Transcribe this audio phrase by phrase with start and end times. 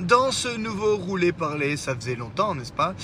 [0.00, 1.76] dans ce nouveau roulé parler.
[1.76, 2.94] Ça faisait longtemps, n'est-ce pas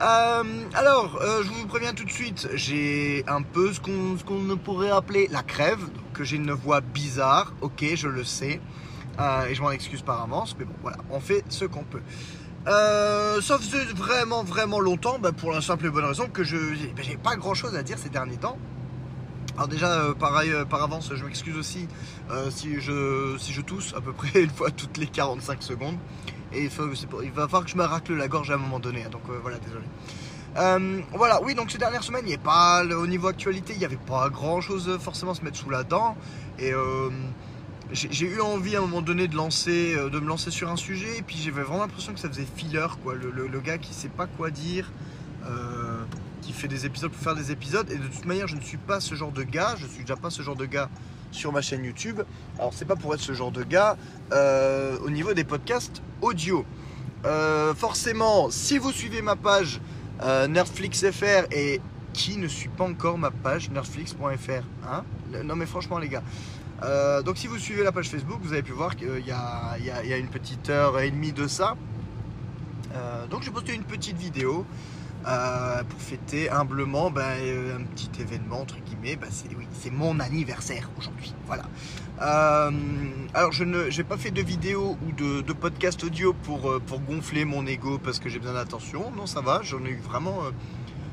[0.00, 0.42] Euh,
[0.74, 4.90] Alors, euh, je vous préviens tout de suite, j'ai un peu ce qu'on qu'on pourrait
[4.90, 5.80] appeler la crève,
[6.12, 8.60] que j'ai une voix bizarre, ok, je le sais,
[9.20, 12.00] Euh, et je m'en excuse par avance, mais bon, voilà, on fait ce qu'on peut.
[12.66, 16.56] Euh, ça faisait vraiment, vraiment longtemps, bah, pour la simple et bonne raison que je
[16.96, 18.56] bah, j'ai pas grand chose à dire ces derniers temps.
[19.56, 21.86] Alors déjà, euh, pareil, euh, par avance, je m'excuse aussi
[22.30, 25.96] euh, si, je, si tousse à peu près une fois toutes les 45 secondes.
[26.54, 29.08] Et il, va falloir que je me racle la gorge à un moment donné, hein,
[29.10, 29.84] donc voilà, désolé.
[31.14, 33.86] Voilà, oui, donc ces dernières semaines, il n'y avait pas, au niveau actualité, il n'y
[33.86, 36.14] avait pas grand chose euh, forcément à se mettre sous la dent.
[36.58, 36.72] Et
[37.92, 41.18] j'ai eu envie à un moment donné de, lancer, de me lancer sur un sujet,
[41.18, 43.14] et puis j'avais vraiment l'impression que ça faisait filler, quoi.
[43.14, 44.90] Le, le- le gars qui sait pas quoi dire,
[46.68, 49.14] des épisodes pour faire des épisodes, et de toute manière, je ne suis pas ce
[49.14, 50.88] genre de gars, je suis déjà pas ce genre de gars
[51.30, 52.20] sur ma chaîne YouTube.
[52.58, 53.96] Alors, c'est pas pour être ce genre de gars
[54.32, 56.64] euh, au niveau des podcasts audio.
[57.24, 59.80] Euh, forcément, si vous suivez ma page
[60.22, 61.80] euh, NerdflixFR et
[62.12, 65.04] qui ne suit pas encore ma page nerdflix.fr hein?
[65.44, 66.22] Non mais franchement les gars.
[66.82, 69.32] Euh, donc si vous suivez la page Facebook, vous avez pu voir qu'il y y
[69.32, 71.76] a- une petite heure et demie de ça.
[73.30, 74.66] Donc j'ai posté une petite vidéo
[75.88, 79.16] pour fêter humblement ben, euh, un petit événement entre guillemets.
[79.16, 81.34] Ben, c'est mon anniversaire aujourd'hui.
[81.46, 81.64] Voilà.
[82.20, 82.70] Euh,
[83.34, 87.00] alors je ne j'ai pas fait de vidéo ou de, podcast audio pour, euh, pour
[87.00, 89.10] gonfler mon ego parce que j'ai besoin d'attention.
[89.16, 90.40] Non ça va, j'en ai eu vraiment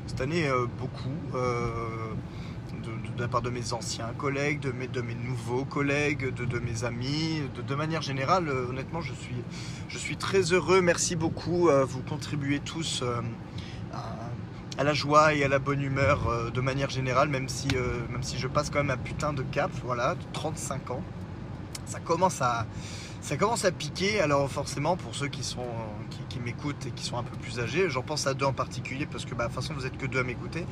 [0.06, 1.10] cette année beaucoup.
[1.34, 7.74] de, la part de mes anciens collègues, de mes, nouveaux collègues, de, mes amis, de,
[7.74, 9.12] manière générale, honnêtement, je
[9.98, 10.80] suis, très heureux.
[10.80, 11.68] Merci beaucoup.
[11.86, 13.04] vous contribuez tous
[14.78, 18.00] à la joie et à la bonne humeur euh, de manière générale, même si, euh,
[18.10, 21.02] même si je passe quand même un putain de cap, voilà, de 35 ans.
[21.86, 22.66] Ça commence à,
[23.20, 24.20] ça commence à piquer.
[24.20, 25.66] Alors forcément, pour ceux qui, sont,
[26.08, 28.52] qui, qui m'écoutent et qui sont un peu plus âgés, j'en pense à deux en
[28.52, 30.64] particulier, parce que bah, de toute façon, vous êtes que deux à m'écouter.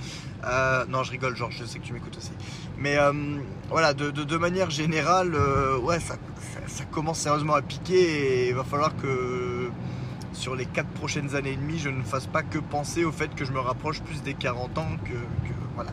[0.45, 2.31] Euh, non, je rigole, Georges, je sais que tu m'écoutes aussi.
[2.79, 3.13] Mais euh,
[3.69, 8.49] voilà, de, de- manière générale, euh, ouais, ça, ça- ça commence sérieusement à piquer et
[8.51, 9.48] il va falloir que
[10.39, 13.35] sur les 4 prochaines années et demie, je ne fasse pas que penser au fait
[13.35, 15.19] que je me rapproche plus des 40 ans que,
[15.75, 15.91] voilà,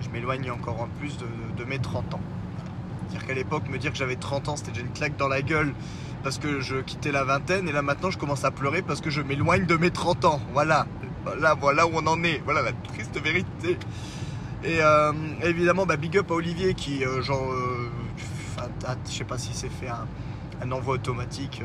[0.00, 2.20] je m'éloigne encore en plus de, mes 30 ans.
[3.08, 5.42] C'est-à-dire qu'à l'époque, me dire que j'avais 30 ans, c'était déjà une claque dans la
[5.42, 5.74] gueule
[6.22, 9.10] parce que je quittais la vingtaine et là maintenant je commence à pleurer parce que
[9.10, 10.40] je m'éloigne de mes 30 ans.
[10.52, 10.86] Voilà,
[11.24, 12.40] voilà, voilà où on en est.
[12.44, 13.76] Voilà la triste vérité.
[14.64, 17.90] Et euh, évidemment, bah, big up à Olivier qui, euh, genre, euh,
[19.06, 21.62] je sais pas si c'est fait un envoi automatique.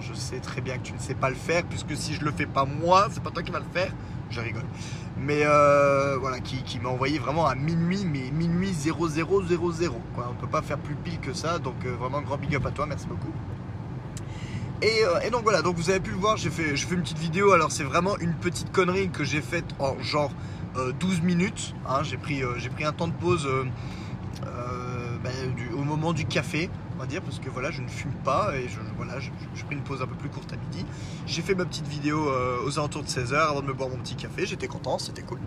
[0.00, 2.32] Je sais très bien que tu ne sais pas le faire, puisque si je le
[2.32, 3.92] fais pas moi, c'est pas toi qui vas le faire.
[4.30, 4.64] Je rigole.
[5.18, 8.94] Mais euh, voilà, qui, m'a envoyé vraiment à minuit, mais minuit 0000.
[10.14, 10.30] Quoi.
[10.30, 12.70] On peut pas faire plus pile que ça, donc euh, vraiment grand big up à
[12.70, 13.32] toi, merci beaucoup.
[14.82, 17.18] Et, euh, et donc voilà, donc vous avez pu le voir, j'ai fait, une petite
[17.18, 17.52] vidéo.
[17.52, 20.30] Alors c'est vraiment une petite connerie que j'ai faite en genre
[20.76, 21.74] euh, 12 minutes.
[21.86, 22.02] hein.
[22.02, 22.42] j'ai pris,
[22.84, 23.46] un temps de pause
[25.56, 26.70] du- au moment du café,
[27.06, 29.30] dire, parce que voilà, je ne fume pas et je, je- voilà, je,
[29.64, 30.84] pris une pause un peu plus courte à midi.
[31.26, 33.96] J'ai fait ma petite vidéo euh, aux alentours de 16h avant de me boire mon
[33.98, 34.46] petit café.
[34.46, 35.38] J'étais content, c'était cool.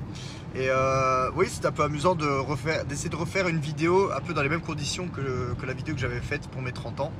[0.55, 4.41] Et euh, oui, c'était un peu amusant d'essayer de refaire une vidéo un peu dans
[4.43, 7.11] les mêmes conditions que, la vidéo que j'avais faite pour mes 30 ans.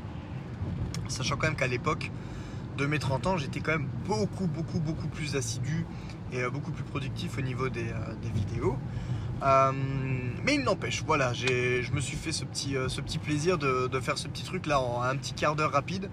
[1.08, 2.12] Sachant quand même qu'à l'époque
[2.78, 5.86] de mes 30 ans, j'étais quand même beaucoup, beaucoup, beaucoup plus assidu
[6.32, 7.86] et euh, beaucoup plus productif au niveau des
[8.34, 8.78] vidéos.
[9.44, 9.72] Euh,
[10.46, 12.88] mais il n'empêche, voilà, je me suis fait ce petit, euh,
[13.22, 16.10] plaisir de, faire ce petit truc là en un petit quart d'heure rapide.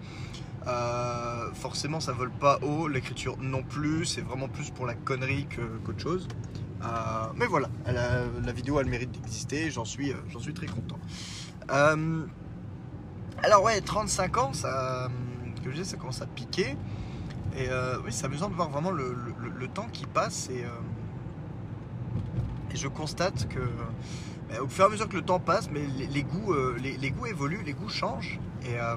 [0.66, 5.46] Euh, forcément, ça vole pas haut, l'écriture non plus, c'est vraiment plus pour la connerie
[5.84, 6.28] qu'autre chose.
[7.36, 10.98] Mais voilà, la vidéo a le mérite d'exister, j'en suis, j'en suis très content.
[13.42, 15.08] Alors ouais, 35 ans, ça,
[15.64, 16.76] que je dis, ça commence à piquer.
[17.56, 17.68] Et
[18.04, 20.50] oui, c'est amusant de voir vraiment le, temps qui passe
[22.72, 23.58] et je constate que
[24.52, 27.10] euh, au fur et à mesure que le temps passe, mais les, goûts, euh, les,
[27.10, 28.38] goûts évoluent, les goûts changent.
[28.64, 28.96] Et euh,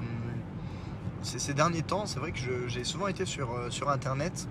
[1.22, 2.38] ces, derniers temps, c'est vrai que
[2.68, 4.48] j'ai souvent été sur, euh, sur Internet.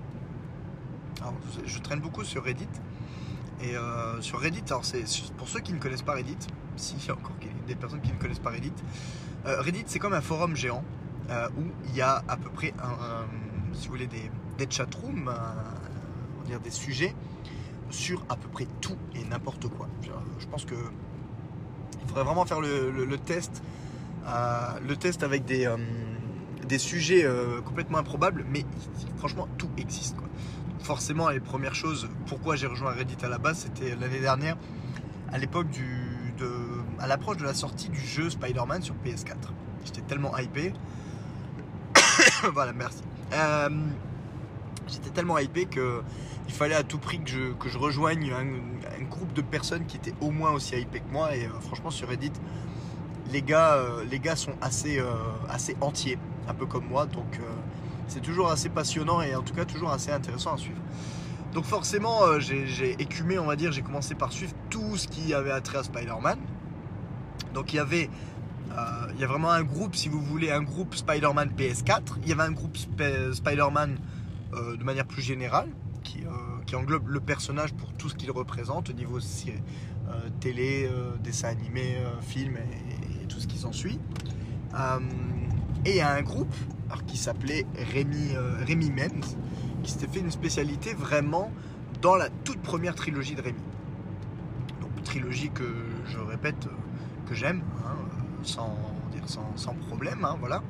[1.66, 2.68] Je- traîne beaucoup sur Reddit.
[3.62, 3.76] Et
[4.20, 5.06] sur Reddit, alors c'est
[5.38, 6.36] pour ceux qui ne connaissent pas Reddit,
[6.76, 7.36] s'il y a encore
[7.66, 8.74] des personnes qui ne connaissent pas Reddit,
[9.46, 10.84] Reddit c'est comme un forum géant
[11.30, 12.74] où il y a à peu près,
[13.72, 17.16] si vous voulez, des, des chatrooms, on va dire des sujets
[17.90, 19.88] sur à peu près tout et n'importe quoi.
[20.02, 23.64] Je, pense que il faudrait vraiment faire le, test,
[24.28, 25.78] euh, le test avec des, euh,
[26.78, 28.66] sujets euh, complètement improbables, mais
[29.18, 30.16] franchement tout existe.
[30.80, 34.58] Forcément, les premières choses, pourquoi j'ai rejoint Reddit à la base, c'était l'année dernière,
[35.32, 36.50] à l'époque du, de,
[37.00, 39.36] à l'approche de la sortie du jeu Spider-Man sur PS4.
[39.86, 40.74] J'étais tellement hypé.
[42.54, 43.02] voilà, merci.
[44.94, 46.02] Euh, j'étais tellement hypé que
[46.48, 49.98] il fallait à tout prix que je, que je rejoigne un, groupe de personnes qui
[49.98, 51.36] étaient au moins aussi hypées que moi.
[51.36, 52.32] Et euh, franchement, sur Reddit,
[53.32, 55.02] les gars, euh, les gars sont assez,
[55.50, 56.18] assez entiers,
[56.48, 57.06] un peu comme moi.
[57.06, 57.40] Donc,
[58.08, 60.82] c'est toujours assez passionnant et en tout cas toujours assez intéressant à suivre.
[61.54, 65.52] Donc forcément, j'ai écumé, on va dire, j'ai commencé par suivre tout ce qui avait
[65.52, 66.40] attrait à Spider-Man.
[67.54, 68.10] Donc il y avait
[68.78, 72.18] euh, il y a vraiment un groupe, si vous voulez, un groupe Spider-Man PS4.
[72.24, 73.98] Il y avait un groupe Spider-Man
[74.56, 75.70] euh, de manière plus générale,
[76.04, 76.30] qui, euh,
[76.66, 79.20] qui, englobe le personnage pour tout ce qu'il représente au niveau
[80.40, 80.90] télé,
[81.24, 84.00] dessin animé, film et, tout ce qui s'ensuit.
[85.86, 86.54] et il y a un groupe
[87.08, 88.36] qui s'appelait Rémi,
[88.68, 89.38] Rémi Menz,
[89.82, 91.52] qui s'était fait une spécialité vraiment
[92.02, 93.62] dans la toute première trilogie de Rémi.
[94.82, 95.64] Donc trilogie que
[96.06, 96.68] je répète
[97.28, 97.64] que j'aime.
[97.86, 97.96] Hein,
[98.44, 98.76] sans,
[99.12, 99.24] dire,
[99.56, 100.62] sans, problème, hein, voilà.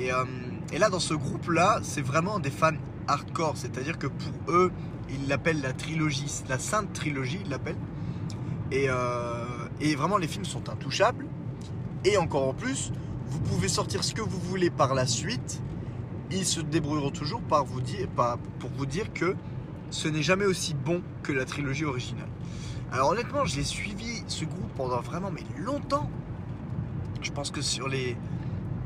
[0.00, 0.24] Euh,
[0.72, 2.72] et, là, dans ce groupe-là, c'est vraiment des fans
[3.08, 4.72] hardcore, c'est-à-dire que pour eux,
[5.10, 7.76] ils l'appellent la trilogie, la sainte trilogie, ils l'appellent.
[8.70, 9.44] Et, euh,
[9.80, 11.26] et vraiment, les films sont intouchables.
[12.04, 12.92] Et encore en plus,
[13.28, 15.62] vous pouvez sortir ce que vous voulez par la suite.
[16.30, 19.36] Ils se débrouilleront toujours pour vous dire que
[19.90, 22.28] ce n'est jamais aussi bon que la trilogie originale.
[22.92, 26.08] Alors honnêtement, j'ai suivi ce groupe pendant vraiment mais longtemps.
[27.22, 28.16] Je pense que sur les.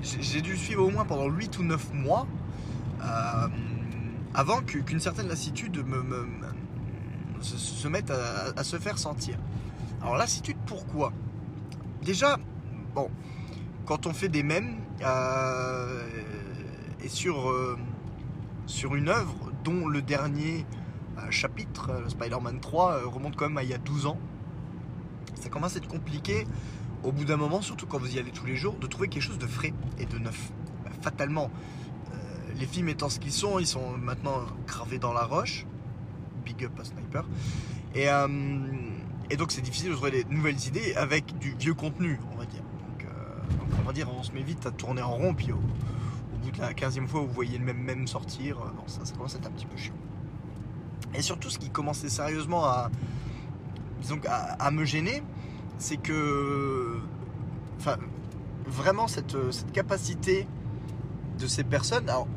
[0.00, 2.26] J'ai dû suivre au moins pendant 8 ou 9 mois
[3.02, 3.48] euh,
[4.38, 6.28] avant qu'une certaine lassitude me,
[7.40, 9.36] se, mette à, se faire sentir.
[10.00, 11.12] Alors, lassitude, pourquoi?
[12.04, 12.38] Déjà,
[12.94, 13.10] bon,
[13.84, 16.06] quand on fait des mèmes euh,
[17.02, 17.76] et sur, euh,
[18.66, 20.64] sur une œuvre dont le dernier
[21.30, 24.20] chapitre, Spider-Man 3, remonte quand même à il y a 12 ans,
[25.34, 26.46] ça commence à être compliqué
[27.02, 29.22] au bout d'un moment, surtout quand vous y allez tous les jours, de trouver quelque
[29.22, 30.52] chose de frais et de neuf.
[30.84, 31.87] Bah, fatalement, euh,
[32.56, 35.66] les films étant ce qu'ils sont, ils sont maintenant gravés dans la roche.
[36.44, 37.24] Big up à Sniper.
[37.94, 38.28] Et, euh,
[39.36, 42.62] donc c'est difficile de trouver des nouvelles idées avec du vieux contenu, on va dire.
[43.04, 43.40] Euh,
[43.80, 45.60] on va dire, se met vite à tourner en rond, puis au,
[46.42, 48.58] bout de la 15e fois, vous voyez le même même sortir.
[48.86, 49.94] ça, ça commence à être un petit peu chiant.
[51.14, 52.90] Et surtout, ce qui commençait sérieusement à,
[54.58, 55.22] à me gêner,
[55.78, 57.00] c'est que
[58.66, 59.36] vraiment cette,
[59.72, 60.46] capacité
[61.38, 62.08] de ces personnes.
[62.08, 62.28] Alors,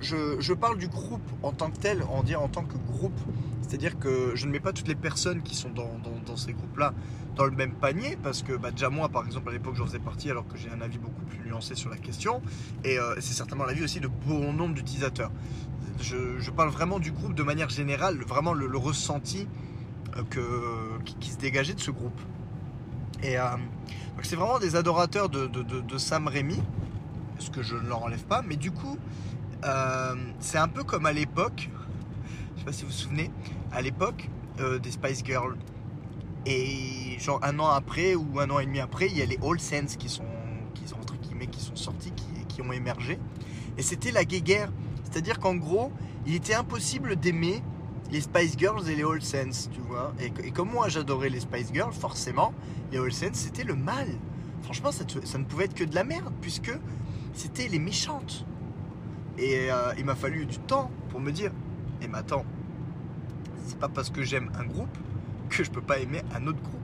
[0.00, 3.18] je, parle du groupe en tant que tel, en, en tant que groupe.
[3.62, 6.92] C'est-à-dire que je ne mets pas toutes les personnes qui sont dans, ces groupes-là
[7.34, 9.98] dans le même panier, parce que bah, déjà moi, par exemple, à l'époque, j'en faisais
[9.98, 12.40] partie, alors que j'ai un avis beaucoup plus nuancé sur la question.
[12.84, 15.30] Et euh, c'est certainement l'avis aussi de bon nombre d'utilisateurs.
[16.00, 19.48] Je, parle vraiment du groupe de manière générale, vraiment le, ressenti
[20.16, 22.20] euh, qui se dégageait de ce groupe.
[23.22, 23.44] Et euh,
[24.22, 26.60] c'est vraiment des adorateurs de, Sam Raimi,
[27.38, 28.98] ce que je ne leur enlève pas, mais du coup,
[29.64, 31.68] euh, c'est un peu comme à l'époque,
[32.54, 33.30] je sais pas si vous vous souvenez,
[33.72, 34.28] à l'époque
[34.60, 35.56] euh, des Spice Girls.
[36.44, 39.38] Et genre un an après ou un an et demi après, il y a les
[39.42, 40.24] All Sense qui sont,
[40.74, 43.18] qui sont entre guillemets, qui sont sortis, qui, qui ont émergé.
[43.76, 44.70] Et c'était la guéguerre.
[45.04, 45.92] C'est-à-dire qu'en gros,
[46.26, 47.62] il était impossible d'aimer
[48.10, 50.12] les Spice Girls et les All Sense, tu vois.
[50.20, 52.52] Et, comme moi j'adorais les Spice Girls, forcément,
[52.92, 54.08] les All Sense c'était le mal.
[54.62, 55.04] Franchement, ça,
[55.38, 56.72] ne pouvait être que de la merde, puisque
[57.34, 58.44] c'était les méchantes.
[59.38, 61.52] Et euh, il m'a fallu du temps pour me dire,
[62.02, 62.44] eh mais attends,
[63.66, 64.96] c'est pas parce que j'aime un groupe
[65.48, 66.76] que je peux pas aimer un autre groupe.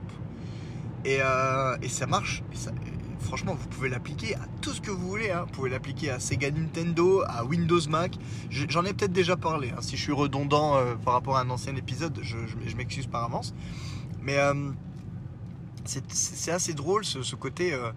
[1.05, 2.43] Et, euh, ça marche.
[2.53, 2.71] Et ça,
[3.19, 5.31] franchement, vous pouvez l'appliquer à tout ce que vous voulez.
[5.31, 5.45] Hein.
[5.47, 8.13] Vous pouvez l'appliquer à Sega Nintendo, à Windows Mac.
[8.49, 9.71] J'en ai peut-être déjà parlé.
[9.71, 9.81] Hein.
[9.81, 12.37] Si je suis redondant euh, par rapport à un ancien épisode, je,
[12.77, 13.53] m'excuse par avance.
[14.21, 14.37] Mais
[15.85, 17.73] c'est assez drôle ce, côté.
[17.73, 17.91] Euh,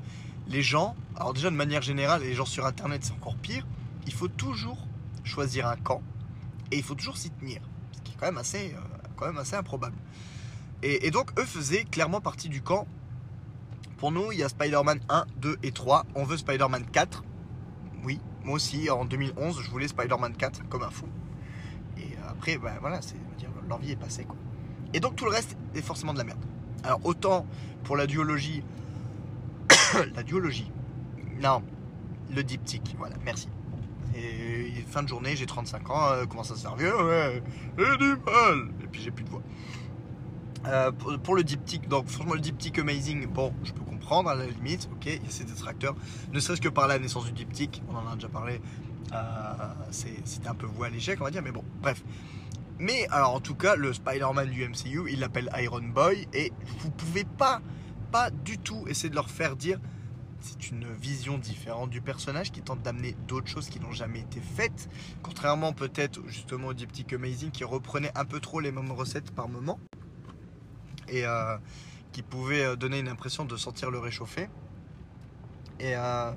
[0.48, 3.66] les gens, alors déjà de manière générale, les gens sur Internet, c'est encore pire.
[4.06, 4.86] Il faut toujours
[5.24, 6.02] choisir un camp
[6.70, 7.60] et il faut toujours s'y tenir.
[7.92, 8.74] Ce qui est quand même assez,
[9.16, 9.96] quand même assez improbable.
[10.82, 12.86] et donc, eux faisaient clairement partie du camp
[13.96, 16.04] pour nous, il y a Spider-Man 1, 2 et 3.
[16.14, 17.24] On veut Spider-Man 4.
[18.04, 21.06] Oui, moi aussi, en 2011, je voulais Spider-Man 4 comme un fou.
[21.96, 24.26] Et après, ben voilà, c'est dire leur vie est passée.
[24.92, 26.44] Et donc tout le reste est forcément de la merde.
[26.84, 27.46] Alors autant
[27.84, 28.62] pour la duologie,
[30.14, 30.70] la duologie,
[31.40, 31.62] non,
[32.34, 33.48] le diptyque, voilà, merci.
[34.16, 37.42] Et fin de journée, j'ai 35 ans, euh, comment ça servir Ouais,
[37.78, 38.70] j'ai du mal.
[38.82, 39.42] Et puis j'ai plus de voix.
[40.66, 44.46] Euh, pour, le diptyque, donc franchement le diptyque amazing, bon, je peux comprendre à la
[44.46, 45.94] limite, ok, il y a ces détracteurs,
[46.32, 48.60] ne serait-ce que par la naissance du diptyque, on en a déjà parlé,
[49.12, 49.16] euh,
[49.90, 52.02] c'était un peu voué à l'échec, on va dire, mais bon, bref.
[52.80, 56.90] Mais alors en tout cas, le Spider-Man du MCU, il l'appelle Iron Boy, et vous
[56.90, 57.60] pouvez pas,
[58.10, 59.78] pas du tout essayer de leur faire dire
[60.46, 64.40] c'est une vision différente du personnage qui tente d'amener d'autres choses qui n'ont jamais été
[64.40, 64.88] faites.
[65.22, 69.48] Contrairement peut-être justement au Diptyque Amazing qui reprenait un peu trop les mêmes recettes par
[69.48, 69.80] moment.
[71.08, 71.56] Et euh,
[72.16, 74.48] qui pouvait euh, donner une impression de sentir le réchauffer.
[75.78, 76.32] Et euh,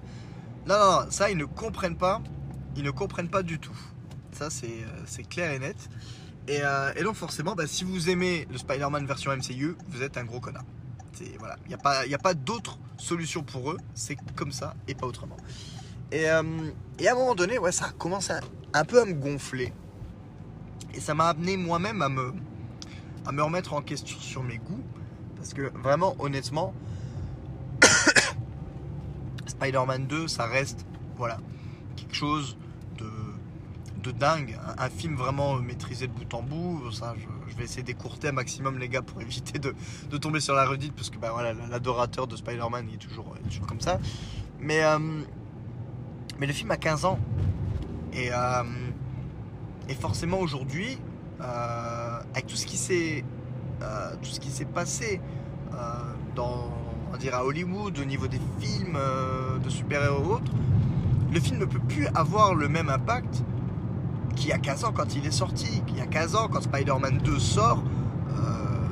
[0.68, 2.22] non, ça ils ne comprennent pas.
[2.75, 3.78] Ils ne comprennent pas du tout.
[4.34, 5.89] Ça c'est euh, clair et net.
[6.50, 6.62] Et,
[6.96, 10.39] et donc forcément, bah, si vous aimez le Spider-Man version MCU, vous êtes un gros
[10.39, 10.66] connard.
[11.13, 13.78] C'est- Voilà, il n'y a pas, il pas d'autre solution pour eux.
[13.94, 15.38] C'est comme ça et pas autrement.
[16.12, 16.42] Et, euh,
[17.08, 18.34] à un moment donné, ça a commencé
[18.74, 19.74] un peu à me gonfler.
[20.94, 22.34] Et ça m'a amené moi-même à me,
[23.25, 24.84] à me remettre en question sur mes goûts.
[25.36, 26.74] Parce que vraiment, honnêtement,
[29.48, 30.86] Spider-Man 2, ça reste
[31.18, 31.39] voilà,
[31.96, 32.58] quelque chose
[32.98, 33.06] de,
[34.01, 34.58] de dingue.
[34.77, 36.91] Un, film vraiment maîtrisé de bout en bout.
[36.91, 39.75] Ça, je, vais essayer d'écourter un maximum, les gars, pour éviter de,
[40.10, 40.94] de tomber sur la redite.
[40.94, 44.00] Parce que bah, voilà, l'adorateur de Spider-Man, est toujours, toujours comme ça.
[44.60, 45.00] Mais, euh,
[46.39, 47.20] mais le film a 15 ans.
[48.13, 48.63] Et, euh,
[49.88, 50.98] et forcément, aujourd'hui,
[51.41, 53.24] euh, avec tout ce qui s'est
[53.82, 55.22] euh, passé
[55.74, 55.77] euh,
[56.36, 56.72] dans,
[57.08, 60.51] on va dire à Hollywood au niveau des films euh, de super-héros autres,
[61.32, 63.44] le film ne peut plus avoir le même impact
[64.39, 66.62] qu'il y a 15 ans quand il est sorti, qu'il y a 15 ans quand
[66.62, 67.84] Spider-Man 2 sort,
[68.29, 68.88] euh,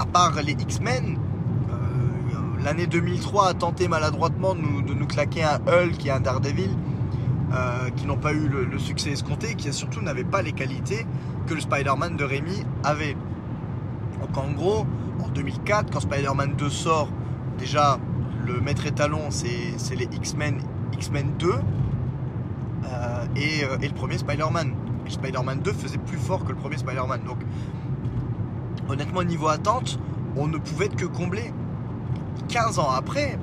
[0.00, 1.18] à part les X-Men,
[1.70, 6.70] euh, l'année 2003 a tenté maladroitement de nous, claquer un Hulk et un Daredevil
[7.52, 11.06] euh, qui n'ont pas eu le, succès escompté qui surtout n'avaient pas les qualités
[11.46, 13.16] que le Spider-Man de Rémi avait.
[14.20, 14.84] Donc en gros,
[15.24, 17.08] en 2004, quand Spider-Man 2 sort,
[17.58, 18.00] déjà
[18.44, 20.60] le maître étalon c'est les X-Men,
[20.94, 21.52] X-Men 2 euh,
[23.36, 24.74] et, euh, et le premier Spider-Man.
[25.06, 27.22] Et Spider-Man 2 faisait plus fort que le premier Spider-Man.
[27.26, 27.38] Donc
[28.88, 29.98] honnêtement, niveau attente,
[30.36, 31.52] on ne pouvait être que comblé.
[32.48, 33.38] 15 ans après,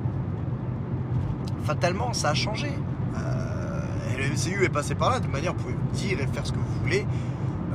[1.64, 2.72] fatalement, ça a changé.
[3.16, 3.80] Euh,
[4.16, 5.20] le MCU est passé par là.
[5.20, 7.06] De manière, vous pouvez dire et faire ce que vous voulez.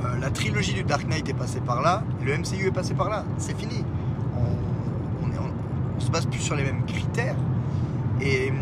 [0.04, 2.02] Euh, la trilogie du Dark Knight est passée par là.
[2.24, 3.24] Le MCU est passé par là.
[3.36, 3.84] C'est fini.
[4.36, 7.36] On, on, se base plus sur les mêmes critères.
[8.20, 8.52] Et,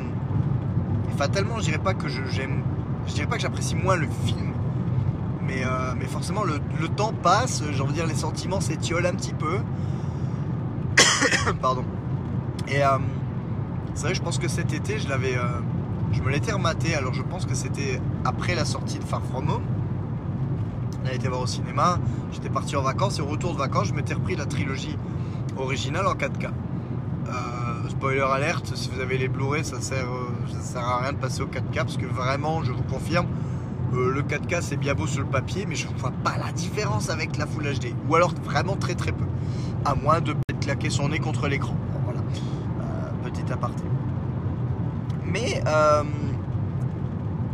[1.17, 2.63] fatalement, je dirais pas que j'aime.
[3.07, 4.53] Je dirais pas que j'apprécie moins le film.
[5.47, 7.63] Mais, euh, mais forcément, le, le temps passe.
[7.71, 9.59] J'ai envie de dire, les sentiments s'étiolent un petit peu.
[11.61, 11.85] Pardon.
[12.69, 12.99] Et euh,
[13.95, 15.61] c'est vrai, je pense que cet été, je l'avais, euh,
[16.13, 16.95] je me l'étais rematé.
[16.95, 19.63] Alors, je pense que c'était après la sortie de Far From Home.
[21.05, 21.99] On a été voir au cinéma.
[22.33, 24.99] J'étais parti en vacances et au retour de vacances, je m'étais repris la trilogie
[25.57, 26.47] originale en 4K.
[27.29, 30.09] Euh, spoiler alerte, si vous avez les Blu-ray, ça sert,
[30.49, 33.27] ça sert à rien de passer au 4K parce que vraiment, je vous confirme,
[33.95, 36.53] euh, le 4K c'est bien beau sur le papier, mais je ne vois pas la
[36.53, 37.95] différence avec la Full HD.
[38.09, 39.25] Ou alors vraiment très très peu.
[39.85, 41.77] À moins de claquer son nez contre l'écran.
[42.05, 42.21] Voilà.
[42.21, 43.83] Euh, petit aparté.
[45.25, 46.03] Mais euh,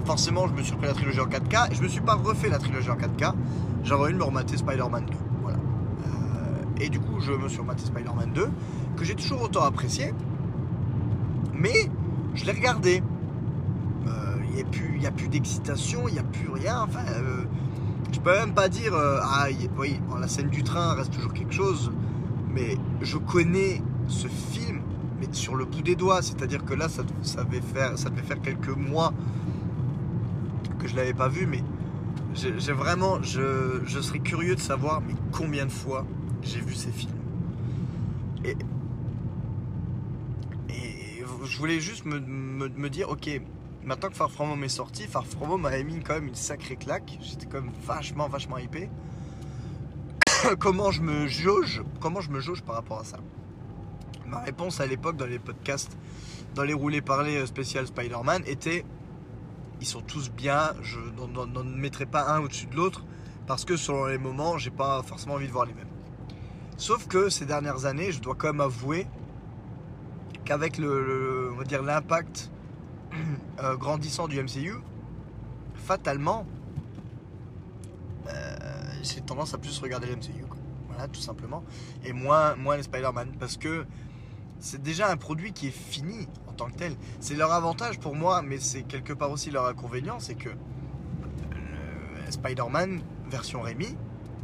[0.04, 2.48] forcément, je me suis repris la trilogie en 4K et je me suis pas refait
[2.48, 3.34] la trilogie en 4K.
[3.84, 5.12] J'avais envie de me remater Spider-Man 2.
[5.42, 5.58] Voilà.
[6.80, 8.48] Et du coup, je me suis rematé Spider-Man 2,
[8.96, 10.14] que j'ai toujours autant apprécié.
[11.52, 11.88] Mais
[12.34, 13.02] je l'ai regardé.
[14.54, 16.82] Il n'y a plus, d'excitation, il n'y a plus rien.
[16.82, 17.44] Enfin, euh,
[18.12, 18.94] je peux même pas dire.
[18.94, 19.46] euh, ah,
[19.78, 21.90] oui, la scène du train reste toujours quelque chose.
[22.54, 24.80] Mais je connais ce film
[25.18, 26.22] mais sur le bout des doigts.
[26.22, 27.02] C'est-à-dire que là, ça,
[27.44, 29.12] devait faire, quelques mois
[30.78, 31.46] que je l'avais pas vu.
[31.46, 31.62] Mais.
[32.34, 36.06] Je, serais curieux de savoir combien de fois
[36.42, 37.12] j'ai vu ces films.
[38.44, 38.56] Et,
[40.70, 43.40] et je voulais juste me, me- dire, ok,
[43.84, 46.34] maintenant que Far From Home est sorti, Far From Home m'avait mis quand même une
[46.34, 47.16] sacrée claque.
[47.20, 48.90] J'étais quand même vachement, vachement hypé.
[50.58, 53.18] comment je me jauge Comment je me jauge par rapport à ça?
[54.26, 55.96] Ma réponse à l'époque dans les podcasts,
[56.56, 58.84] dans les roulés parlés euh, spécial Spider-Man était
[59.80, 63.04] ils sont tous bien, je n'en mettrai pas un au-dessus de l'autre
[63.46, 65.86] parce que selon les moments, j'ai pas forcément envie de voir les mêmes.
[66.76, 69.06] Sauf que ces dernières années, je dois quand même avouer
[70.52, 72.50] qu'avec le, on va dire l'impact
[73.62, 74.74] euh, grandissant du MCU,
[75.74, 76.44] fatalement,
[78.28, 78.56] euh,
[79.02, 80.44] j'ai tendance à plus regarder le MCU.
[80.88, 81.64] Voilà, tout simplement.
[82.04, 83.32] Et moins, moins les Spider-Man.
[83.40, 83.86] Parce que
[84.60, 86.96] c'est déjà un produit qui est fini en tant que tel.
[87.18, 90.50] C'est leur avantage pour moi, mais c'est quelque part aussi leur inconvénient, c'est que
[92.28, 93.96] Spider-Man version Rémi,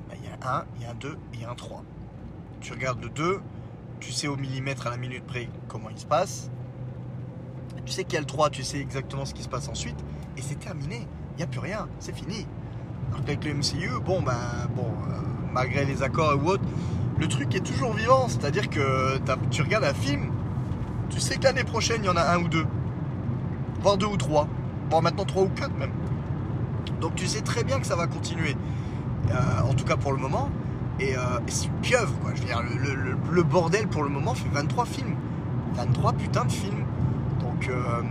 [0.08, 1.50] bah, il y a un 1, il y a un 2 et il y a
[1.50, 1.84] un 3.
[2.62, 3.40] Tu regardes le 2,
[4.00, 6.50] tu sais au millimètre à la minute près comment il se passe.
[7.84, 9.96] Tu sais qu'il y a le 3, tu sais exactement ce qui se passe ensuite.
[10.36, 11.06] Et c'est terminé.
[11.32, 11.88] Il n'y a plus rien.
[12.00, 12.46] C'est fini.
[13.08, 14.34] Alors qu'avec le MCU, bon, ben,
[14.76, 15.20] bon, euh,
[15.52, 16.64] malgré les accords ou autres,
[17.18, 18.28] le truc est toujours vivant.
[18.28, 19.18] C'est-à-dire que
[19.50, 20.30] tu regardes un film,
[21.10, 22.66] tu sais que l'année prochaine, il y en a un ou deux,
[23.80, 24.46] voire deux ou trois,
[24.90, 25.92] voire maintenant trois ou quatre même.
[27.00, 28.56] Donc tu sais très bien que ça va continuer,
[29.30, 30.50] euh, en tout cas pour le moment.
[31.00, 32.32] Et, euh, c'est une pieuvre, quoi.
[32.34, 32.62] Je veux dire,
[33.30, 35.14] le, bordel pour le moment fait 23 films.
[35.74, 36.84] 23 putains de films.
[37.40, 38.02] Donc, euh,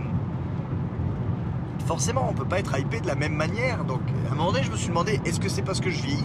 [1.86, 3.84] forcément, on peut pas être hypé de la même manière.
[3.84, 6.02] Donc, à un moment donné, je me suis demandé est-ce que c'est parce que je
[6.02, 6.24] vis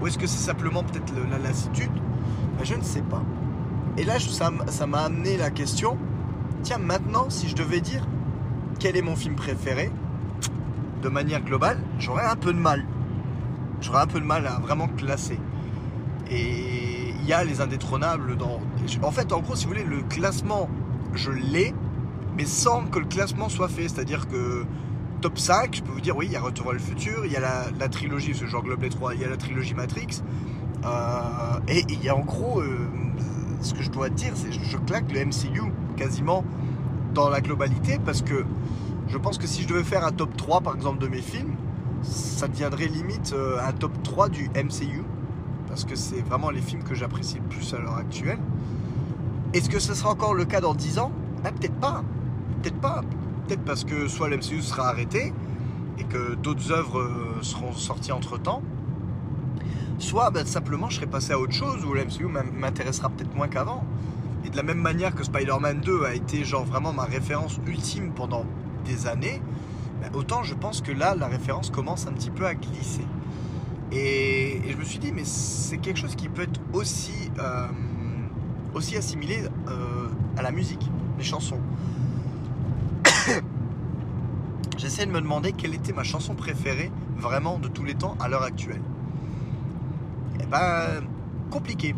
[0.00, 1.90] Ou est-ce que c'est simplement peut-être la lassitude?
[2.56, 3.22] Ben, Je ne sais pas.
[3.96, 5.98] Et là, ça m'a amené la question
[6.62, 8.06] tiens, maintenant, si je devais dire
[8.78, 9.90] quel est mon film préféré,
[11.02, 12.84] de manière globale, j'aurais un peu de mal.
[13.80, 15.38] J'aurais un peu de mal à vraiment classer.
[16.30, 18.60] Et il y a les indétrônables dans.
[19.02, 20.68] En fait, en gros, si vous voulez, le classement,
[21.14, 21.74] je l'ai,
[22.36, 23.88] mais sans que le classement soit fait.
[23.88, 24.64] C'est-à-dire que
[25.20, 27.32] top 5, je peux vous dire, oui, il y a Retour vers le futur, il
[27.32, 30.22] y a la, trilogie, ce genre Globe les 3, il y a la trilogie Matrix.
[30.84, 32.78] Euh, et il y a en gros, euh,
[33.60, 36.44] ce que je dois dire, c'est que je claque le MCU quasiment
[37.14, 38.44] dans la globalité parce que
[39.08, 41.56] je pense que si je devais faire un top 3 par exemple de mes films,
[42.02, 45.02] ça deviendrait limite euh, un top 3 du MCU
[45.78, 48.40] parce que c'est vraiment les films que j'apprécie le plus à l'heure actuelle.
[49.54, 51.12] Est-ce que ce sera encore le cas dans 10 ans?
[51.44, 52.02] Ben, Peut-être pas.
[52.60, 53.02] Peut-être pas.
[53.46, 55.32] Peut-être parce que soit l'MCU sera arrêté
[56.00, 58.60] et que d'autres œuvres euh, seront sorties entre temps.
[60.00, 63.84] Soit ben, simplement je serai passé à autre chose où l'MCU m'intéressera peut-être moins qu'avant.
[64.44, 68.10] Et de la même manière que Spider-Man 2 a été genre vraiment ma référence ultime
[68.16, 68.44] pendant
[68.84, 69.40] des années,
[70.02, 73.06] ben, autant je pense que là la référence commence un petit peu à glisser.
[73.92, 77.66] Et, je me suis dit, mais c'est quelque chose qui peut être aussi, euh,
[78.74, 81.60] aussi assimilé euh, à la musique, les chansons.
[84.76, 88.28] J'essaie de me demander quelle était ma chanson préférée vraiment de tous les temps à
[88.28, 88.82] l'heure actuelle.
[90.38, 91.02] Et eh ben,
[91.50, 91.94] compliqué,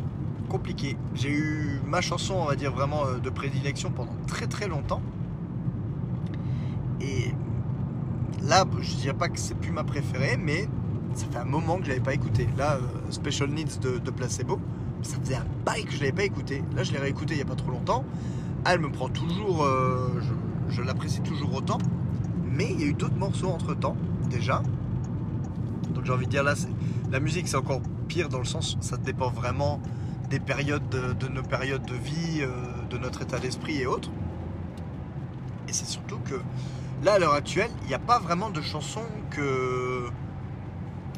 [0.48, 0.96] compliqué.
[1.14, 5.02] J'ai eu ma chanson, on va dire vraiment euh, de prédilection pendant très très longtemps.
[7.00, 7.32] Et
[8.42, 10.68] là, je dirais pas que c'est plus ma préférée, mais
[11.14, 12.48] ça fait un moment que je l'avais pas écouté.
[12.56, 14.60] Là, euh, Special Needs de, Placebo,
[15.02, 16.62] ça faisait un bail que je l'avais pas écouté.
[16.74, 18.04] Là, je l'ai réécouté il y a pas trop longtemps.
[18.66, 20.20] Elle me prend toujours, euh,
[20.68, 21.78] je, l'apprécie toujours autant.
[22.44, 23.96] Mais il y a eu d'autres morceaux entre temps,
[24.28, 24.62] déjà.
[25.94, 26.54] Donc j'ai envie de dire là,
[27.10, 29.80] la musique c'est encore pire dans le sens, ça dépend vraiment
[30.30, 32.48] des périodes, de, nos périodes de vie, euh,
[32.88, 34.10] de notre état d'esprit et autres.
[35.68, 36.34] Et c'est surtout que
[37.04, 40.08] là, à l'heure actuelle, il n'y a pas vraiment de chansons que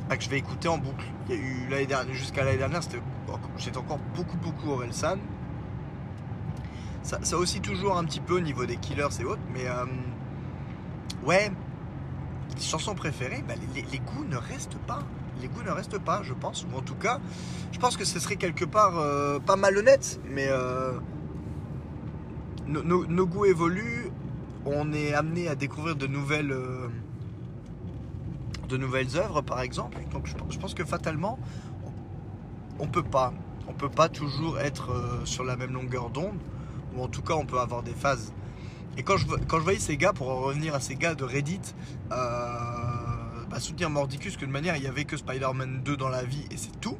[0.09, 1.07] que je vais écouter en boucle.
[1.29, 2.81] Il y a eu l'année dernière, jusqu'à l'année dernière,
[3.57, 5.19] j'étais encore beaucoup, beaucoup Orelsan.
[7.03, 9.85] Ça, ça aussi toujours un petit peu au niveau des killers et autres, mais euh,
[11.25, 11.51] ouais,
[12.61, 15.01] chansons préférées, bah, les, goûts ne restent pas.
[15.41, 16.65] Les goûts ne restent pas, je pense.
[16.65, 17.19] Ou en tout cas,
[17.73, 20.93] je pense que ce serait quelque part euh, pas malhonnête, mais euh,
[22.69, 24.11] nos goûts évoluent.
[24.65, 26.55] On est amené à découvrir de nouvelles
[28.73, 29.99] de nouvelles œuvres, par exemple.
[30.11, 31.39] Donc je, pense que fatalement,
[32.79, 33.33] on peut pas,
[33.69, 36.39] on peut pas toujours être euh, sur la même longueur d'onde,
[36.97, 38.33] ou en tout cas, on peut avoir des phases.
[38.97, 41.25] Et quand je, quand je voyais ces gars, pour en revenir à ces gars de
[41.25, 41.61] Reddit,
[42.11, 42.17] euh,
[43.51, 46.45] bah, soutenir Mordicus que de manière il y avait que Spider-Man 2 dans la vie
[46.51, 46.99] et c'est tout,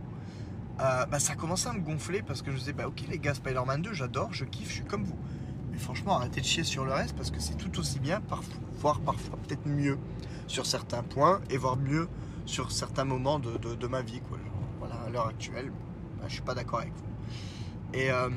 [0.81, 3.35] euh, bah, ça commençait à me gonfler parce que je disais, bah ok les gars,
[3.35, 5.19] Spider-Man 2, j'adore, je kiffe, je suis comme vous.
[5.71, 8.61] Mais franchement, arrêtez de chier sur le reste parce que c'est tout aussi bien, parfois,
[8.79, 9.99] voire parfois peut-être mieux
[10.53, 12.09] sur certains points et voire mieux
[12.45, 14.21] sur certains moments de, ma vie.
[14.21, 14.39] Quoi.
[14.79, 15.73] Voilà, à l'heure actuelle,
[16.19, 17.99] bah, je suis pas d'accord avec vous.
[17.99, 18.29] Et, euh,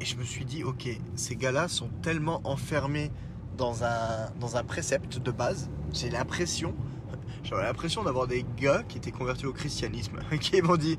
[0.00, 3.10] et, je me suis dit, ok, ces gars-là sont tellement enfermés
[3.58, 5.68] dans un, dans un précepte de base.
[5.92, 6.74] J'ai l'impression,
[7.44, 10.98] j'avais l'impression d'avoir des gars qui étaient convertis au christianisme, qui m'ont dit,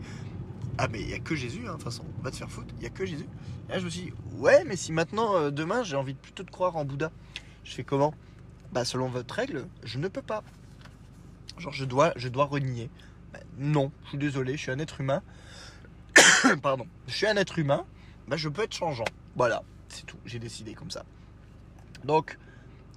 [0.77, 2.75] ah mais il n'y a que Jésus, hein, de toute façon, va te faire foutre,
[2.77, 3.27] il n'y a que Jésus.
[3.69, 6.43] Et là je me suis dit, ouais, mais si maintenant, euh, demain, j'ai envie plutôt
[6.43, 7.11] de croire en Bouddha,
[7.63, 8.13] je fais comment?
[8.71, 10.43] Bah, selon votre règle, je ne peux pas.
[11.57, 12.89] Genre, je dois, je dois renier.
[13.33, 15.21] Bah, non, je suis désolé, je suis un être humain.
[16.61, 17.85] Pardon, je suis un être humain.
[18.27, 19.05] Bah, je peux être changeant.
[19.35, 20.17] Voilà, c'est tout.
[20.25, 21.05] J'ai décidé comme ça.
[22.03, 22.37] Donc,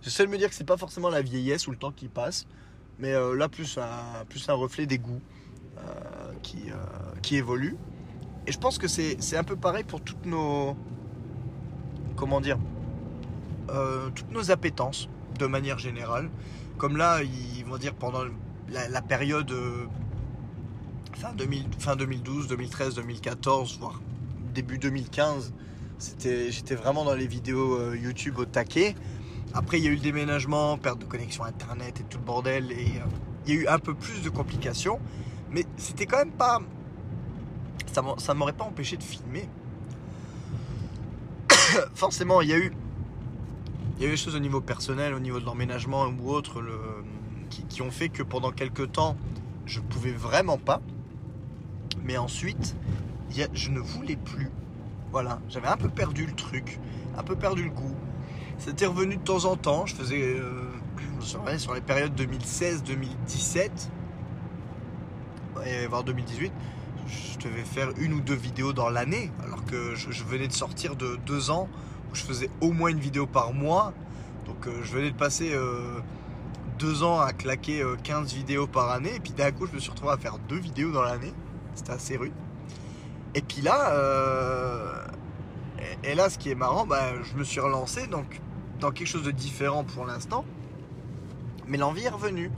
[0.03, 2.47] j'essaie de me dire que c'est pas forcément la vieillesse ou le temps qui passe,
[2.99, 5.21] mais euh, là, plus un, plus un reflet des goûts
[5.79, 6.75] euh, qui, euh,
[7.23, 7.77] qui évolue.
[8.47, 10.77] Et je pense que c'est un peu pareil pour toutes nos.
[12.17, 12.59] Comment dire
[14.15, 15.09] Toutes nos appétences
[15.41, 16.31] de manière générale.
[16.79, 18.25] Comme là, ils vont dire pendant
[18.71, 19.87] la, période euh,
[21.15, 24.01] fin, 2000, fin 2012, 2013, 2014, voire
[24.55, 25.53] début 2015,
[25.99, 28.95] j'étais vraiment dans les vidéos euh, YouTube au taquet.
[29.53, 32.73] Après, il y a eu le déménagement, perte de connexion internet et tout le bordel,
[32.73, 33.07] et euh,
[33.47, 35.01] il y a eu un peu plus de complications,
[35.51, 36.61] mais c'était quand même pas.
[37.93, 39.49] Ça m'aurait pas empêché de filmer.
[41.95, 42.73] forcément, il y a eu.
[44.01, 46.65] Il y a eu des choses au niveau personnel, au niveau de l'emménagement ou autre,
[47.69, 49.15] qui, ont fait que pendant quelques temps,
[49.67, 50.81] je pouvais vraiment pas.
[52.03, 52.75] Mais ensuite,
[53.53, 54.49] je ne voulais plus.
[55.13, 56.81] Voilà, j'avais un peu perdu le truc,
[57.19, 57.95] un peu perdu le goût.
[58.57, 59.85] C'était revenu de temps en temps.
[59.85, 60.63] Je faisais, euh,
[61.21, 63.91] sur les- sur les périodes 2016-2017,
[65.67, 66.55] et voire 2018,
[67.07, 70.55] je devais faire une ou deux vidéos dans l'année, alors que je, je venais de
[70.55, 71.69] sortir de deux ans
[72.11, 73.93] où je faisais au moins une vidéo par mois.
[74.47, 75.99] Donc euh, je venais de passer euh,
[76.79, 79.79] deux ans à claquer euh, 15 vidéos par année, et puis d'un coup je me
[79.79, 81.33] suis retrouvé à faire deux vidéos dans l'année.
[81.75, 82.33] C'était assez rude.
[83.35, 84.93] Et puis là, euh,
[86.03, 88.41] et, là, ce qui est marrant, bah, je me suis relancé donc
[88.81, 90.45] dans quelque chose de différent pour l'instant,
[91.69, 92.51] mais l'envie est revenue.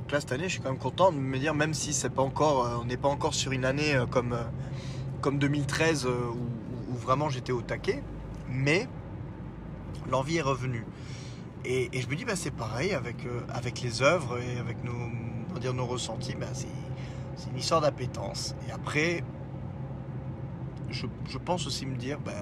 [0.00, 2.10] Donc là, cette année, je suis quand même content de me dire, même si c'est
[2.10, 4.42] pas encore, euh, on n'est pas encore sur une année euh, comme, euh,
[5.20, 8.02] comme 2013 euh, où, où- où vraiment j'étais au taquet,
[8.50, 8.88] mais
[10.10, 10.84] l'envie est revenue.
[11.64, 14.92] Et, je me dis, bah, c'est pareil avec, euh, avec les œuvres et avec nos,
[14.92, 16.68] on nos ressentis, bah, c'est,
[17.50, 18.54] une histoire d'appétence.
[18.68, 19.24] Et après,
[20.90, 21.06] je,
[21.38, 22.32] pense aussi me dire, bah,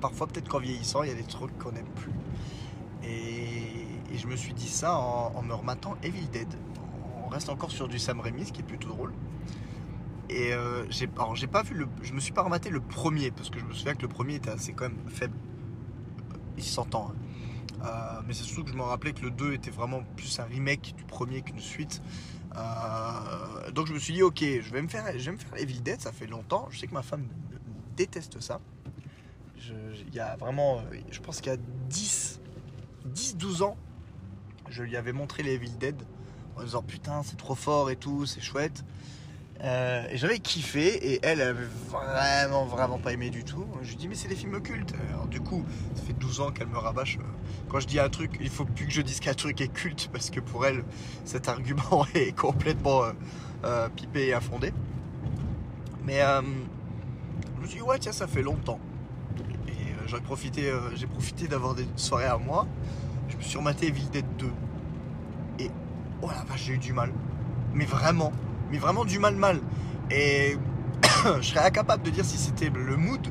[0.00, 2.12] parfois peut-être qu'en vieillissant, il y a des trucs qu'on n'aime plus.
[3.04, 3.62] Et,
[4.16, 6.48] je me suis dit ça en, me rematant Evil Dead.
[7.24, 9.12] On reste encore sur du Sam Raimi, ce qui est plutôt drôle.
[10.30, 13.58] Et euh, j'ai, j'ai pas vu je me suis pas rematé le premier parce que
[13.60, 15.36] je me souviens que le premier était assez quand même faible.
[16.56, 17.12] Il s'entend.
[17.84, 20.44] Euh, mais c'est surtout que je me rappelais que le 2 était vraiment plus un
[20.44, 22.02] remake du premier qu'une suite.
[22.56, 26.00] Euh, donc je me suis dit ok, je vais me faire, je vais Evil Dead.
[26.00, 26.68] Ça fait longtemps.
[26.70, 27.26] Je sais que ma femme
[27.96, 28.60] déteste ça.
[29.58, 32.40] Il y a vraiment, euh, je pense qu'il y a 10,
[33.12, 33.76] 10-12 ans,
[34.68, 36.00] je lui avais montré les Evil Dead
[36.56, 38.84] en disant putain c'est trop fort et tout, c'est chouette.
[39.64, 43.64] Euh, et j'avais kiffé et elle avait vraiment vraiment pas aimé du tout.
[43.82, 44.94] Je lui dis mais c'est des films cultes.
[45.10, 45.64] Alors du coup
[45.94, 47.18] ça fait 12 ans qu'elle me rabâche.
[47.68, 50.10] Quand je dis un truc, il faut plus que je dise qu'un truc est culte
[50.12, 50.84] parce que pour elle
[51.24, 53.12] cet argument est complètement euh,
[53.64, 54.72] euh, pipé et infondé.
[56.04, 56.42] Mais euh,
[57.56, 58.78] je me suis dit ouais tiens ça fait longtemps.
[59.68, 62.66] Et euh, j'ai profité, euh, j'ai profité d'avoir des soirées à moi.
[63.28, 64.46] Je me suis rematé Evil Dead 2.
[65.58, 65.70] Et
[66.22, 67.12] oh la vache, j'ai eu du mal.
[67.74, 68.32] Mais vraiment,
[68.70, 69.60] mais vraiment du mal mal.
[70.10, 70.56] Et
[71.40, 73.26] je serais incapable de dire si c'était le mood.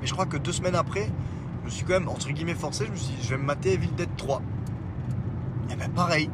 [0.00, 1.08] Mais je crois que deux semaines après,
[1.60, 2.86] je me suis quand même entre guillemets forcé.
[2.86, 4.42] Je me suis dit, je vais me mater Evil Dead 3.
[5.70, 6.28] Et ben pareil.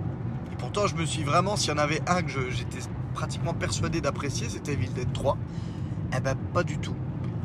[0.52, 2.78] Et pourtant, je me suis vraiment, s'il y en avait un que j'étais
[3.14, 5.36] pratiquement persuadé d'apprécier, c'était Evil Dead 3.
[6.16, 6.94] Eh ben pas du tout.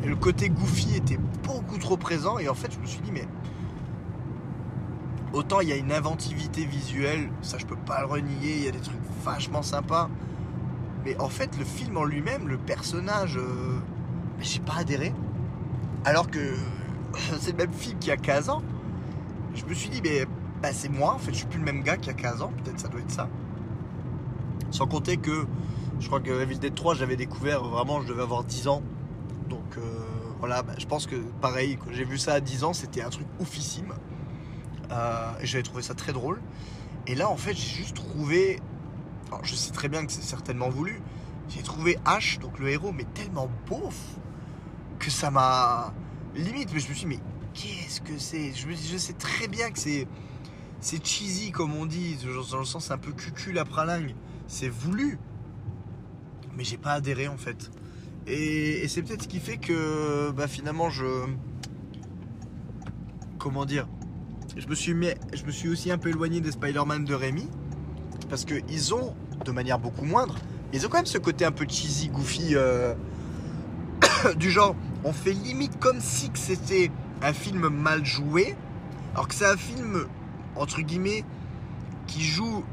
[0.03, 2.39] Et le côté goofy était beaucoup trop présent.
[2.39, 3.27] Et en fait, je me suis dit, mais
[5.33, 8.55] autant il y a une inventivité visuelle, ça je peux pas le renier.
[8.57, 10.09] Il y a des trucs vachement sympas.
[11.05, 13.79] Mais en fait, le film en lui-même, le personnage, euh,
[14.39, 15.13] j'ai pas adhéré.
[16.05, 16.55] Alors que
[17.39, 18.63] c'est le même film qu'il y a 15 ans.
[19.55, 20.25] Je me suis dit, mais
[20.61, 21.15] bah, c'est moi.
[21.15, 22.51] En fait, je suis plus le même gars qu'il y a 15 ans.
[22.63, 23.27] Peut-être ça doit être ça.
[24.71, 25.45] Sans compter que
[25.99, 28.81] je crois que Dead 3, j'avais découvert vraiment, je devais avoir 10 ans.
[29.49, 29.81] Donc euh,
[30.39, 33.09] voilà, bah, je pense que pareil, quand j'ai vu ça à 10 ans, c'était un
[33.09, 33.93] truc oufissime.
[34.93, 36.39] Euh, j'avais trouvé ça très drôle.
[37.07, 38.59] Et là, en fait, j'ai juste trouvé.
[39.27, 41.01] Alors, je sais très bien que c'est certainement voulu.
[41.49, 43.97] J'ai trouvé H, donc le héros, mais tellement beauf
[44.99, 45.93] que ça m'a.
[46.35, 47.19] Limite, mais je me suis dit, mais
[47.53, 48.53] qu'est-ce que c'est?
[48.53, 50.07] Je, je sais très bien que c'est.
[50.79, 52.17] C'est cheesy, comme on dit,
[52.51, 54.15] dans le sens un peu cucul à pralingue.
[54.47, 55.17] C'est voulu.
[56.55, 57.71] Mais j'ai pas adhéré, en fait.
[58.27, 61.05] Et, et c'est peut-être ce qui fait que bah, finalement je.
[63.37, 63.87] Comment dire
[64.57, 67.47] je me, suis aussi un peu éloigné des Spider-Man de Rémi.
[68.29, 70.35] Parce qu'ils ont, de manière beaucoup moindre,
[70.71, 72.55] ils ont quand même ce côté un peu cheesy, goofy.
[72.55, 72.93] euh,
[74.35, 78.55] du genre, on fait limite comme si c'était un film mal joué.
[79.13, 80.05] Alors que c'est un film,
[80.55, 81.23] entre guillemets,
[82.07, 82.63] qui joue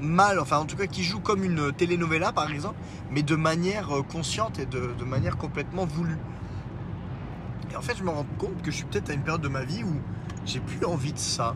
[0.00, 2.76] mal, enfin en tout cas qui joue comme une telenovela par exemple,
[3.10, 6.16] mais de manière euh, consciente et de manière complètement voulue.
[7.72, 9.48] Et en fait, je me rends compte que je suis peut-être à une période de
[9.48, 10.00] ma vie où
[10.46, 11.54] j'ai plus envie de ça.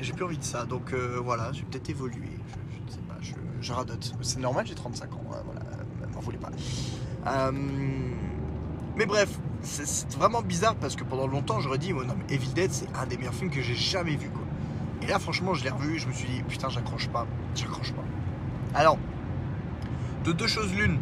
[0.00, 0.64] J'ai plus envie de ça.
[0.64, 2.28] Donc euh, voilà, j'ai peut-être évolué.
[2.70, 3.16] Je, ne sais pas,
[3.60, 4.12] je, radote.
[4.22, 5.20] C'est normal, j'ai 35 ans.
[5.32, 6.50] hein, voilà, euh, m'en voulez pas.
[7.26, 7.52] Euh,
[8.96, 12.88] mais bref, c'est- vraiment bizarre parce que pendant longtemps, j'aurais dit, mais Evil Dead, c'est
[12.96, 14.28] un des meilleurs films que j'ai jamais vu.
[14.28, 14.42] Quoi.
[15.02, 17.26] Et là, franchement, je l'ai revu je me suis dit, putain, j'accroche pas.
[17.54, 18.02] J'accroche pas.
[18.74, 18.98] Alors,
[20.24, 20.98] de deux choses l'une.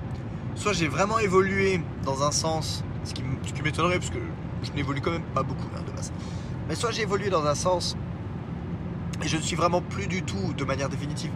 [0.57, 4.19] Soit j'ai vraiment évolué dans un sens, ce qui, m- ce qui m'étonnerait parce que
[4.63, 6.13] je n'évolue quand même pas beaucoup hein, de base.
[6.69, 7.97] Mais soit j'ai évolué dans un sens
[9.23, 11.31] et je ne suis vraiment plus du tout, de manière définitive,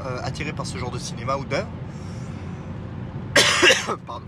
[0.00, 1.68] euh, attiré par ce genre de cinéma ou d'œuvre.
[4.06, 4.26] Pardon.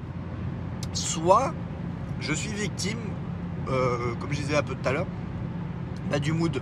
[0.92, 1.52] Soit
[2.20, 2.98] je suis victime
[3.68, 5.06] euh, comme je disais un peu tout à l'heure,
[6.10, 6.60] bah, du mood,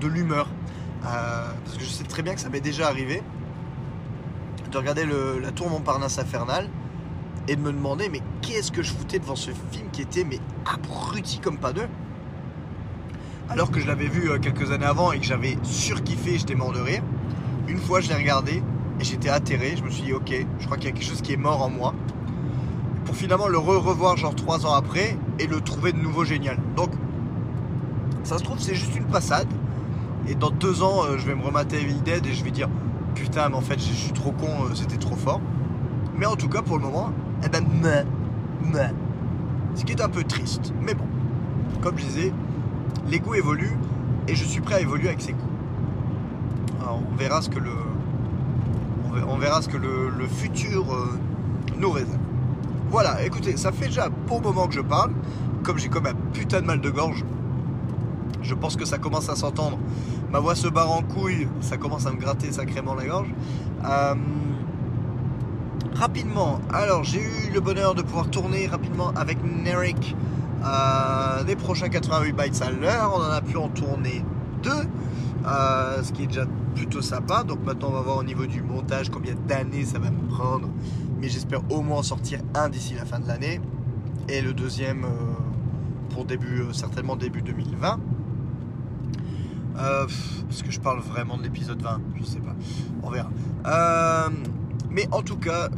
[0.00, 0.48] de l'humeur.
[1.04, 3.22] Euh, parce que je sais très bien que ça m'est déjà arrivé
[4.70, 5.06] de regarder
[5.40, 6.68] la tour Montparnasse infernale
[7.46, 10.40] et de me demander mais qu'est-ce que je foutais devant ce film qui était mais
[10.66, 11.86] abruti comme pas deux?
[13.50, 16.72] Alors que je l'avais vu euh, quelques années avant et que j'avais surkiffé, j'étais mort
[16.72, 17.02] de rire.
[17.68, 18.62] Une fois je l'ai regardé
[19.00, 21.22] et j'étais atterré, je me suis dit ok, je crois qu'il y a quelque chose
[21.22, 21.94] qui est mort en moi.
[23.04, 26.58] Pour finalement le re-revoir genre trois ans après et le trouver de nouveau génial.
[26.76, 26.90] Donc
[28.22, 29.48] ça se trouve c'est juste une passade
[30.26, 32.68] et dans deux ans euh, je vais me remater Evil Dead et je vais dire
[33.14, 35.40] putain mais en fait je suis trop con, euh, c'était trop fort.
[36.16, 37.10] Mais en tout cas pour le moment,
[37.44, 38.04] eh ben meh,
[38.72, 38.90] meh.
[39.74, 40.72] Ce qui est un peu triste.
[40.80, 41.04] Mais bon,
[41.82, 42.32] comme je disais,
[43.08, 43.76] les goûts évoluent
[44.28, 45.38] et je suis prêt à évoluer avec ces goûts.
[46.82, 47.70] Alors, on verra ce que le,
[49.08, 51.18] on ver- on verra ce que le, futur euh,
[51.78, 52.18] nous réserve.
[52.90, 55.12] Voilà, écoutez, ça fait déjà un bon moment que je parle.
[55.62, 57.24] Comme j'ai comme un putain de mal de gorge,
[58.42, 59.78] je pense que ça commence à s'entendre.
[60.30, 63.28] Ma voix se barre en couille, ça commence à me gratter sacrément la gorge.
[63.84, 64.14] Euh,
[65.94, 70.14] rapidement, alors j'ai eu le bonheur de pouvoir tourner rapidement avec Nerik
[70.64, 73.12] euh, des prochains 88 bytes à l'heure.
[73.16, 74.24] On en a pu en tourner
[74.62, 74.70] deux,
[75.46, 77.44] euh, ce qui est déjà plutôt sympa.
[77.44, 80.68] Donc maintenant, on va voir au niveau du montage combien d'années ça va me prendre.
[81.20, 83.60] Mais j'espère au moins sortir un d'ici la fin de l'année
[84.28, 85.08] et le deuxième euh,
[86.10, 88.00] pour début, euh, certainement début 2020.
[89.76, 92.54] Euh, pff, Est-ce que je parle vraiment de l'épisode 20 Je sais pas.
[93.02, 93.30] On verra.
[94.90, 95.68] Mais en tout cas,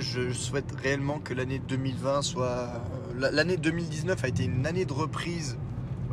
[0.00, 2.68] je souhaite réellement que l'année 2020 soit.
[3.16, 5.56] la- L'année 2019 a été une année de reprise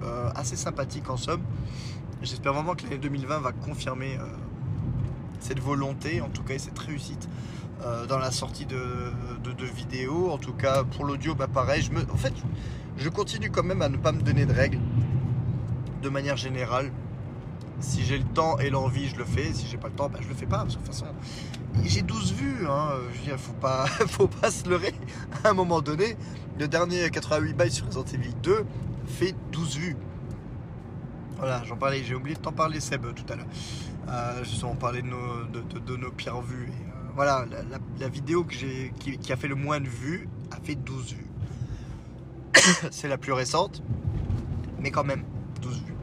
[0.04, 1.42] euh, assez sympathique en somme.
[2.22, 4.26] J'espère vraiment que l'année 2020 va confirmer euh,
[5.40, 7.28] cette volonté, en tout cas, et cette réussite
[7.86, 8.76] euh, dans la sortie de
[9.76, 10.32] vidéos.
[10.32, 11.82] En tout cas, pour l'audio, bah pareil.
[11.82, 12.34] Je me, en fait,
[12.98, 14.80] je continue quand même à ne pas me donner de règles
[16.02, 16.92] de manière générale.
[17.86, 19.54] Si j'ai le temps et l'envie, je le fais.
[19.54, 20.58] Si j'ai pas le temps, bah, je le fais pas.
[20.58, 21.06] Parce que de toute façon,
[21.84, 22.68] j'ai 12 vues.
[22.68, 22.90] Hein.
[23.26, 24.94] Je faut pas, faut pas se leurrer.
[25.44, 26.18] À un moment donné,
[26.60, 28.66] le dernier 88 bytes sur Resident Evil 2
[29.08, 29.98] fait 12 vues.
[31.38, 33.46] Voilà, j'en parlais, j'ai oublié de t'en parler Seb tout à l'heure.
[34.10, 36.70] Euh, justement, on parlait de nos, de, nos pires vues.
[36.70, 37.46] Euh, voilà,
[38.00, 41.28] la, vidéo qui a fait le moins de vues a fait 12 vues.
[42.92, 43.84] C'est la plus récente,
[44.80, 45.24] mais quand même
[45.62, 45.95] 12 vues.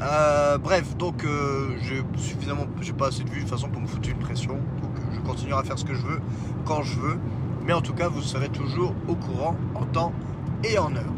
[0.00, 3.80] Euh, bref, donc euh, j'ai suffisamment, j'ai pas assez de vues de toute façon pour
[3.80, 4.54] me foutre une pression.
[4.54, 6.20] Donc euh, je continuerai à faire ce que je veux
[6.64, 7.18] quand je veux.
[7.64, 10.12] Mais en tout cas, vous serez toujours au courant en temps
[10.64, 11.12] et en heure.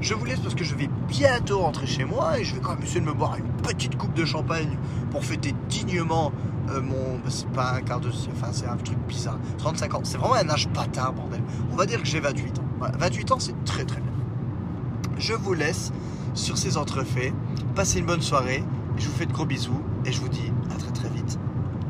[0.00, 2.74] Je vous laisse parce que je vais bientôt rentrer chez moi et je vais quand
[2.74, 4.78] même essayer de me boire une petite coupe de champagne
[5.10, 6.32] pour fêter dignement
[6.78, 7.18] mon.
[7.18, 8.08] bah, c'est pas un quart de.
[8.08, 9.38] Enfin, c'est un truc bizarre.
[9.58, 10.00] 35 ans.
[10.04, 11.42] C'est vraiment un âge bâtard, bordel.
[11.72, 12.64] On va dire que j'ai 28 ans.
[12.78, 14.12] Voilà, 28 ans, c'est très très bien.
[15.18, 15.92] Je vous laisse
[16.34, 17.32] sur ces entrefaits.
[17.74, 18.62] Passez une bonne soirée.
[18.96, 21.38] Je vous fais de gros bisous et je vous dis à très très vite.